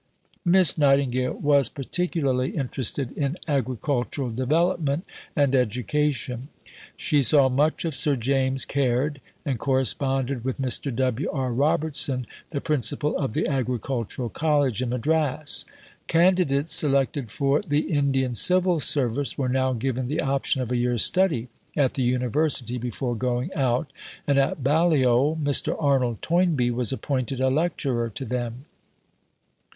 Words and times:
Miss 0.43 0.79
Nightingale 0.79 1.33
was 1.35 1.69
particularly 1.69 2.55
interested 2.55 3.11
in 3.11 3.37
agricultural 3.47 4.31
development 4.31 5.05
and 5.35 5.53
education. 5.53 6.47
She 6.97 7.21
saw 7.21 7.49
much 7.49 7.85
of 7.85 7.93
Sir 7.93 8.15
James 8.15 8.65
Caird, 8.65 9.21
and 9.45 9.59
corresponded 9.59 10.43
with 10.43 10.59
Mr. 10.59 10.95
W. 10.95 11.29
R. 11.31 11.53
Robertson, 11.53 12.25
the 12.49 12.59
Principal 12.59 13.15
of 13.15 13.33
the 13.33 13.47
Agricultural 13.47 14.29
College 14.29 14.81
in 14.81 14.89
Madras. 14.89 15.65
Candidates 16.07 16.73
selected 16.73 17.29
for 17.29 17.61
the 17.61 17.81
Indian 17.81 18.33
Civil 18.33 18.79
Service 18.79 19.37
were 19.37 19.49
now 19.49 19.73
given 19.73 20.07
the 20.07 20.21
option 20.21 20.63
of 20.63 20.71
a 20.71 20.77
year's 20.77 21.03
study 21.03 21.47
at 21.77 21.93
the 21.93 22.01
University 22.01 22.79
before 22.79 23.15
going 23.15 23.53
out, 23.53 23.93
and 24.25 24.39
at 24.39 24.63
Balliol 24.63 25.35
Mr. 25.39 25.75
Arnold 25.79 26.23
Toynbee 26.23 26.71
was 26.71 26.91
appointed 26.91 27.39
a 27.39 27.49
lecturer 27.51 28.09
to 28.09 28.25
them. 28.25 28.65